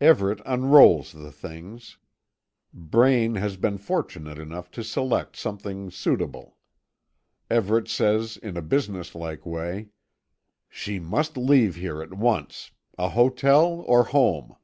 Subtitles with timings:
[0.00, 1.98] Everet unrolls the things.
[2.72, 6.56] Braine has been fortunate enough to select something suitable.
[7.50, 9.88] Everet says in a business like way:
[10.68, 14.54] "She must leave here, at once a hotel, or home?"